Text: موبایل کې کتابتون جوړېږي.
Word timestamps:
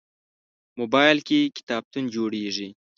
موبایل 0.79 1.17
کې 1.27 1.39
کتابتون 1.57 2.03
جوړېږي. 2.15 2.67